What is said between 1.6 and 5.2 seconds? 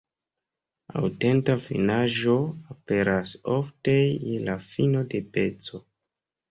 finaĵo aperas ofte je la fino